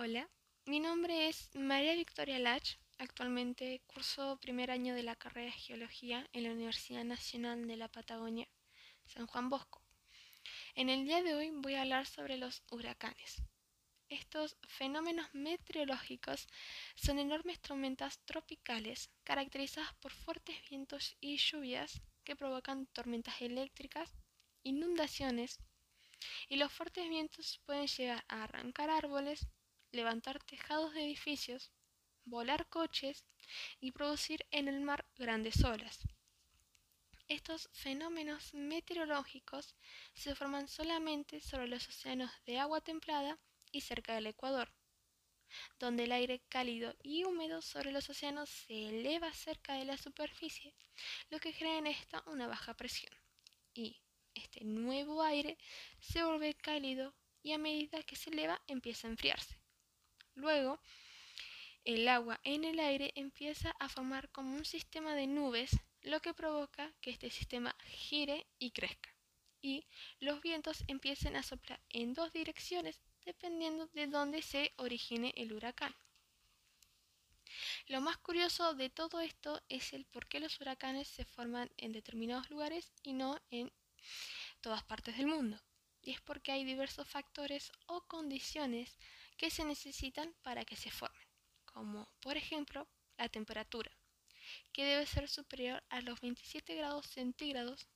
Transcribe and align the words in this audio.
Hola, 0.00 0.30
mi 0.64 0.78
nombre 0.78 1.28
es 1.28 1.50
María 1.56 1.92
Victoria 1.96 2.38
Lach. 2.38 2.76
Actualmente 2.98 3.82
curso 3.88 4.38
primer 4.40 4.70
año 4.70 4.94
de 4.94 5.02
la 5.02 5.16
carrera 5.16 5.46
de 5.46 5.58
Geología 5.58 6.24
en 6.32 6.44
la 6.44 6.52
Universidad 6.52 7.02
Nacional 7.02 7.66
de 7.66 7.76
la 7.76 7.88
Patagonia, 7.88 8.46
San 9.06 9.26
Juan 9.26 9.48
Bosco. 9.48 9.82
En 10.76 10.88
el 10.88 11.04
día 11.04 11.20
de 11.24 11.34
hoy 11.34 11.50
voy 11.52 11.74
a 11.74 11.80
hablar 11.80 12.06
sobre 12.06 12.36
los 12.36 12.62
huracanes. 12.70 13.42
Estos 14.08 14.56
fenómenos 14.68 15.34
meteorológicos 15.34 16.46
son 16.94 17.18
enormes 17.18 17.58
tormentas 17.60 18.20
tropicales 18.24 19.10
caracterizadas 19.24 19.94
por 19.94 20.12
fuertes 20.12 20.54
vientos 20.70 21.16
y 21.20 21.38
lluvias 21.38 22.00
que 22.22 22.36
provocan 22.36 22.86
tormentas 22.86 23.42
eléctricas, 23.42 24.14
inundaciones, 24.62 25.58
y 26.48 26.56
los 26.56 26.72
fuertes 26.72 27.08
vientos 27.08 27.60
pueden 27.66 27.88
llegar 27.88 28.24
a 28.28 28.44
arrancar 28.44 28.90
árboles, 28.90 29.48
levantar 29.92 30.42
tejados 30.42 30.94
de 30.94 31.04
edificios, 31.04 31.70
volar 32.24 32.68
coches 32.68 33.24
y 33.80 33.92
producir 33.92 34.46
en 34.50 34.68
el 34.68 34.80
mar 34.80 35.06
grandes 35.16 35.64
olas. 35.64 36.00
Estos 37.28 37.68
fenómenos 37.72 38.54
meteorológicos 38.54 39.74
se 40.14 40.34
forman 40.34 40.66
solamente 40.66 41.40
sobre 41.40 41.68
los 41.68 41.86
océanos 41.88 42.30
de 42.46 42.58
agua 42.58 42.80
templada 42.80 43.38
y 43.70 43.82
cerca 43.82 44.14
del 44.14 44.28
Ecuador, 44.28 44.72
donde 45.78 46.04
el 46.04 46.12
aire 46.12 46.40
cálido 46.48 46.96
y 47.02 47.24
húmedo 47.24 47.60
sobre 47.60 47.92
los 47.92 48.08
océanos 48.08 48.48
se 48.48 48.88
eleva 48.88 49.32
cerca 49.34 49.74
de 49.74 49.84
la 49.84 49.98
superficie, 49.98 50.74
lo 51.28 51.38
que 51.38 51.52
crea 51.52 51.76
en 51.76 51.86
esta 51.86 52.22
una 52.26 52.46
baja 52.46 52.74
presión. 52.74 53.14
Y 53.74 54.00
este 54.34 54.64
nuevo 54.64 55.22
aire 55.22 55.58
se 56.00 56.24
vuelve 56.24 56.54
cálido 56.54 57.14
y 57.42 57.52
a 57.52 57.58
medida 57.58 58.02
que 58.02 58.16
se 58.16 58.30
eleva 58.30 58.62
empieza 58.66 59.06
a 59.06 59.10
enfriarse. 59.10 59.60
Luego, 60.38 60.78
el 61.84 62.06
agua 62.06 62.38
en 62.44 62.62
el 62.62 62.78
aire 62.78 63.10
empieza 63.16 63.74
a 63.80 63.88
formar 63.88 64.30
como 64.30 64.54
un 64.54 64.64
sistema 64.64 65.16
de 65.16 65.26
nubes, 65.26 65.70
lo 66.02 66.20
que 66.20 66.32
provoca 66.32 66.94
que 67.00 67.10
este 67.10 67.28
sistema 67.28 67.74
gire 67.84 68.46
y 68.60 68.70
crezca. 68.70 69.12
Y 69.60 69.84
los 70.20 70.40
vientos 70.40 70.84
empiecen 70.86 71.34
a 71.34 71.42
soplar 71.42 71.80
en 71.88 72.14
dos 72.14 72.32
direcciones 72.32 73.00
dependiendo 73.24 73.88
de 73.88 74.06
dónde 74.06 74.42
se 74.42 74.72
origine 74.76 75.32
el 75.36 75.52
huracán. 75.52 75.92
Lo 77.88 78.00
más 78.00 78.16
curioso 78.18 78.74
de 78.74 78.90
todo 78.90 79.20
esto 79.20 79.60
es 79.68 79.92
el 79.92 80.04
por 80.04 80.28
qué 80.28 80.38
los 80.38 80.60
huracanes 80.60 81.08
se 81.08 81.24
forman 81.24 81.68
en 81.76 81.90
determinados 81.90 82.48
lugares 82.48 82.92
y 83.02 83.12
no 83.12 83.40
en 83.50 83.72
todas 84.60 84.84
partes 84.84 85.16
del 85.16 85.26
mundo. 85.26 85.60
Y 86.00 86.12
es 86.12 86.20
porque 86.20 86.52
hay 86.52 86.64
diversos 86.64 87.08
factores 87.08 87.72
o 87.86 88.02
condiciones 88.02 88.98
que 89.38 89.50
se 89.50 89.64
necesitan 89.64 90.34
para 90.42 90.64
que 90.64 90.76
se 90.76 90.90
formen, 90.90 91.26
como 91.64 92.06
por 92.20 92.36
ejemplo 92.36 92.88
la 93.16 93.28
temperatura, 93.28 93.90
que 94.72 94.84
debe 94.84 95.06
ser 95.06 95.28
superior 95.28 95.82
a 95.88 96.00
los 96.00 96.20
27 96.20 96.74
grados 96.74 97.06
centígrados, 97.06 97.86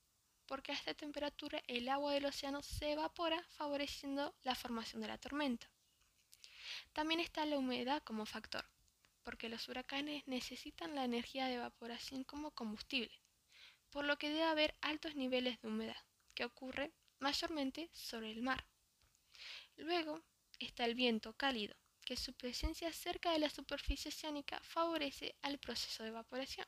porque 0.47 0.70
a 0.70 0.77
esta 0.77 0.95
temperatura 0.95 1.61
el 1.67 1.89
agua 1.89 2.13
del 2.13 2.27
océano 2.27 2.63
se 2.63 2.93
evapora 2.93 3.43
favoreciendo 3.51 4.35
la 4.45 4.55
formación 4.55 5.03
de 5.03 5.09
la 5.09 5.19
tormenta. 5.19 5.69
También 6.93 7.20
está 7.20 7.45
la 7.45 7.59
humedad 7.59 8.03
como 8.05 8.25
factor, 8.25 8.65
porque 9.25 9.48
los 9.48 9.69
huracanes 9.69 10.23
necesitan 10.27 10.95
la 10.95 11.05
energía 11.05 11.47
de 11.47 11.55
evaporación 11.55 12.23
como 12.23 12.53
combustible, 12.53 13.13
por 13.91 14.05
lo 14.05 14.17
que 14.17 14.29
debe 14.29 14.45
haber 14.45 14.77
altos 14.81 15.17
niveles 15.17 15.61
de 15.61 15.69
humedad, 15.69 16.05
que 16.35 16.45
ocurre 16.45 16.93
mayormente 17.19 17.91
sobre 17.93 18.31
el 18.31 18.43
mar. 18.43 18.65
Luego 19.77 20.23
está 20.64 20.84
el 20.84 20.94
viento 20.94 21.34
cálido, 21.34 21.74
que 22.05 22.16
su 22.16 22.34
presencia 22.34 22.92
cerca 22.92 23.32
de 23.32 23.38
la 23.38 23.50
superficie 23.50 24.10
oceánica 24.10 24.60
favorece 24.62 25.34
al 25.42 25.58
proceso 25.58 26.02
de 26.02 26.10
evaporación. 26.10 26.66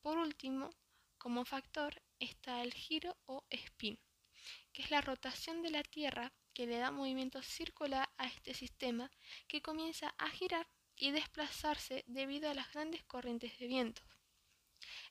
Por 0.00 0.18
último, 0.18 0.70
como 1.18 1.44
factor 1.44 2.02
está 2.18 2.62
el 2.62 2.74
giro 2.74 3.16
o 3.26 3.44
spin, 3.50 3.98
que 4.72 4.82
es 4.82 4.90
la 4.90 5.00
rotación 5.00 5.62
de 5.62 5.70
la 5.70 5.82
Tierra 5.82 6.32
que 6.52 6.66
le 6.66 6.78
da 6.78 6.90
movimiento 6.90 7.42
circular 7.42 8.08
a 8.18 8.26
este 8.26 8.54
sistema 8.54 9.10
que 9.48 9.62
comienza 9.62 10.14
a 10.18 10.28
girar 10.30 10.68
y 10.96 11.10
desplazarse 11.10 12.04
debido 12.06 12.50
a 12.50 12.54
las 12.54 12.70
grandes 12.72 13.02
corrientes 13.04 13.58
de 13.58 13.66
viento. 13.66 14.02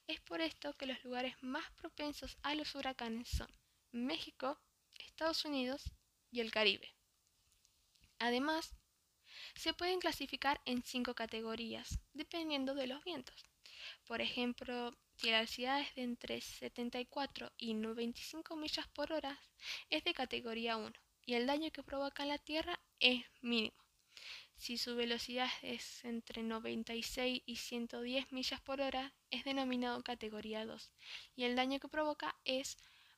Es 0.07 0.19
por 0.21 0.41
esto 0.41 0.73
que 0.73 0.85
los 0.85 1.03
lugares 1.03 1.35
más 1.41 1.69
propensos 1.71 2.37
a 2.43 2.55
los 2.55 2.75
huracanes 2.75 3.29
son 3.29 3.49
México, 3.91 4.59
Estados 4.95 5.45
Unidos 5.45 5.91
y 6.31 6.39
el 6.39 6.51
Caribe. 6.51 6.93
Además, 8.23 8.73
se 9.53 9.73
pueden 9.73 9.99
clasificar 9.99 10.61
en 10.63 10.81
cinco 10.81 11.13
categorías, 11.13 11.99
dependiendo 12.13 12.73
de 12.73 12.87
los 12.87 13.03
vientos. 13.03 13.35
Por 14.07 14.21
ejemplo, 14.21 14.95
si 15.17 15.29
la 15.29 15.39
velocidad 15.39 15.81
es 15.81 15.93
de 15.95 16.03
entre 16.03 16.39
74 16.39 17.51
y 17.57 17.73
95 17.73 18.55
millas 18.55 18.87
por 18.87 19.11
hora, 19.11 19.37
es 19.89 20.05
de 20.05 20.13
categoría 20.13 20.77
1 20.77 20.93
y 21.25 21.33
el 21.33 21.47
daño 21.47 21.69
que 21.71 21.83
provoca 21.83 22.23
en 22.23 22.29
la 22.29 22.37
Tierra 22.37 22.79
es 23.01 23.25
mínimo. 23.41 23.75
Si 24.55 24.77
su 24.77 24.95
velocidad 24.95 25.49
es 25.61 26.05
entre 26.05 26.43
96 26.43 27.41
y 27.45 27.57
110 27.57 28.31
millas 28.31 28.61
por 28.61 28.79
hora, 28.79 29.13
es 29.31 29.43
denominado 29.43 30.01
categoría 30.01 30.65
2 30.65 30.93
y 31.35 31.43
el 31.43 31.57
daño 31.57 31.77
que 31.81 31.89
provoca 31.89 32.37
es 32.45 32.77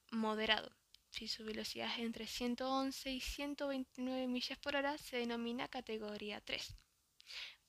moderado. 0.10 0.76
Si 1.16 1.30
su 1.30 1.46
velocidad 1.46 1.94
es 1.94 2.00
entre 2.00 2.28
111 2.28 3.10
y 3.10 3.22
129 3.22 4.28
millas 4.28 4.58
por 4.58 4.76
hora, 4.76 4.98
se 4.98 5.16
denomina 5.16 5.70
categoría 5.70 6.42
3. 6.42 6.76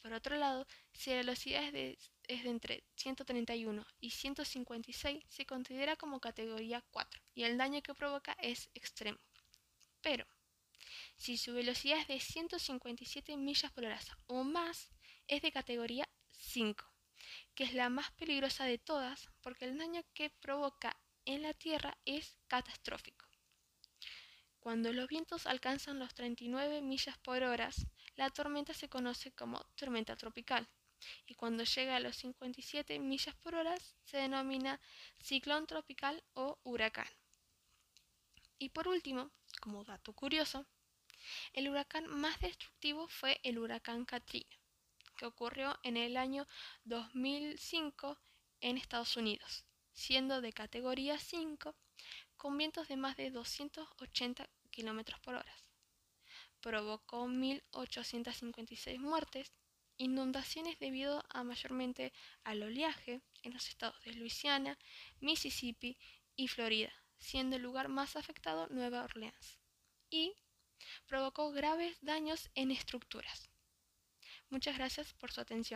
Por 0.02 0.12
otro 0.12 0.34
lado, 0.34 0.66
si 0.92 1.10
la 1.10 1.18
velocidad 1.18 1.62
es 1.62 1.72
de, 1.72 1.98
es 2.26 2.42
de, 2.42 2.50
entre 2.50 2.82
131 2.96 3.86
y 4.00 4.10
156, 4.10 5.22
se 5.28 5.46
considera 5.46 5.94
como 5.94 6.18
categoría 6.18 6.82
4 6.90 7.22
y 7.36 7.44
el 7.44 7.56
daño 7.56 7.82
que 7.82 7.94
provoca 7.94 8.36
es 8.40 8.68
extremo. 8.74 9.20
Pero, 10.00 10.26
si 11.16 11.36
su 11.36 11.54
velocidad 11.54 12.00
es 12.00 12.08
de 12.08 12.18
157 12.18 13.36
millas 13.36 13.70
por 13.70 13.84
hora 13.84 14.00
o 14.26 14.42
más, 14.42 14.90
es 15.28 15.40
de 15.42 15.52
categoría 15.52 16.08
5, 16.30 16.84
que 17.54 17.62
es 17.62 17.74
la 17.74 17.90
más 17.90 18.10
peligrosa 18.10 18.64
de 18.64 18.78
todas 18.78 19.28
porque 19.40 19.66
el 19.66 19.78
daño 19.78 20.02
que 20.14 20.30
provoca 20.30 21.00
en 21.24 21.42
la 21.42 21.52
Tierra 21.54 21.96
es 22.04 22.36
catastrófico. 22.48 23.24
Cuando 24.66 24.92
los 24.92 25.06
vientos 25.06 25.46
alcanzan 25.46 26.00
los 26.00 26.12
39 26.12 26.82
millas 26.82 27.16
por 27.18 27.40
hora, 27.44 27.70
la 28.16 28.30
tormenta 28.30 28.74
se 28.74 28.88
conoce 28.88 29.30
como 29.30 29.64
tormenta 29.76 30.16
tropical. 30.16 30.68
Y 31.24 31.36
cuando 31.36 31.62
llega 31.62 31.94
a 31.94 32.00
los 32.00 32.16
57 32.16 32.98
millas 32.98 33.36
por 33.36 33.54
hora 33.54 33.76
se 34.06 34.16
denomina 34.16 34.80
ciclón 35.22 35.68
tropical 35.68 36.20
o 36.34 36.58
huracán. 36.64 37.06
Y 38.58 38.70
por 38.70 38.88
último, 38.88 39.30
como 39.60 39.84
dato 39.84 40.12
curioso, 40.14 40.66
el 41.52 41.68
huracán 41.68 42.08
más 42.08 42.40
destructivo 42.40 43.06
fue 43.06 43.38
el 43.44 43.60
huracán 43.60 44.04
Katrina, 44.04 44.58
que 45.16 45.26
ocurrió 45.26 45.78
en 45.84 45.96
el 45.96 46.16
año 46.16 46.44
2005 46.82 48.18
en 48.62 48.78
Estados 48.78 49.16
Unidos, 49.16 49.65
siendo 49.96 50.40
de 50.40 50.52
categoría 50.52 51.18
5 51.18 51.74
con 52.36 52.56
vientos 52.56 52.86
de 52.86 52.96
más 52.96 53.16
de 53.16 53.30
280 53.30 54.48
km 54.70 55.20
por 55.20 55.34
hora. 55.34 55.56
Provocó 56.60 57.26
1.856 57.26 58.98
muertes, 58.98 59.52
inundaciones 59.96 60.78
debido 60.78 61.24
a 61.30 61.42
mayormente 61.42 62.12
al 62.44 62.62
oleaje 62.62 63.22
en 63.42 63.54
los 63.54 63.68
estados 63.68 64.00
de 64.04 64.12
Luisiana, 64.12 64.78
Mississippi 65.20 65.96
y 66.36 66.48
Florida, 66.48 66.92
siendo 67.18 67.56
el 67.56 67.62
lugar 67.62 67.88
más 67.88 68.16
afectado 68.16 68.68
Nueva 68.68 69.02
Orleans. 69.02 69.58
Y 70.10 70.34
provocó 71.06 71.50
graves 71.52 71.96
daños 72.02 72.50
en 72.54 72.70
estructuras. 72.70 73.48
Muchas 74.50 74.76
gracias 74.76 75.14
por 75.14 75.32
su 75.32 75.40
atención. 75.40 75.66